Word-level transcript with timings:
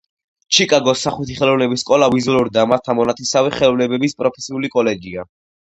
ჩიკაგოს 0.57 1.03
სახვითი 1.07 1.37
ხელოვნების 1.41 1.83
სკოლა 1.85 2.09
ვიზუალური 2.15 2.55
და 2.57 2.67
მასთან 2.73 2.99
მონათესავე 3.03 3.53
ხელოვნებების 3.61 4.21
პროფესიული 4.25 4.77
კოლეჯია. 4.81 5.31